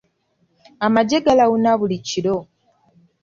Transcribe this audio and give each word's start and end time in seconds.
Amagye 0.85 1.17
galawuna 1.25 1.71
buli 1.79 1.97
kiro. 2.07 2.37